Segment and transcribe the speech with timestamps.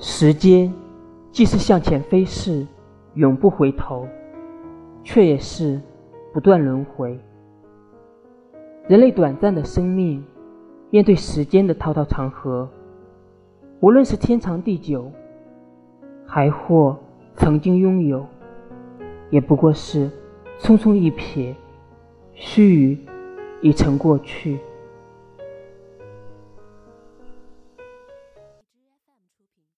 [0.00, 0.72] 时间
[1.32, 2.64] 既是向前飞逝
[3.14, 4.06] 永不回头
[5.02, 5.80] 却也是
[6.32, 7.18] 不断轮回。
[8.86, 10.24] 人类短暂的生命
[10.90, 12.68] 面对时间的滔滔长河
[13.80, 15.10] 无论是天长地久
[16.24, 16.96] 还或
[17.34, 18.24] 曾经拥有
[19.30, 20.08] 也不过是
[20.60, 21.52] 匆匆一瞥
[22.34, 22.98] 须臾
[23.62, 24.60] 已成过去。